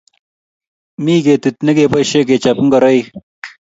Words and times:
Mi 1.03 1.15
ketit 1.25 1.55
ne 1.63 1.71
keboisie 1.77 2.21
kechope 2.29 2.61
ngoroik 2.65 3.07